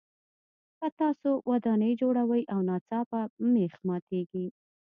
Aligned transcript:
که 0.79 0.87
تاسو 0.99 1.29
ودانۍ 1.51 1.91
جوړوئ 2.01 2.43
او 2.53 2.59
ناڅاپه 2.69 3.21
مېخ 3.53 3.73
ماتیږي. 3.87 4.45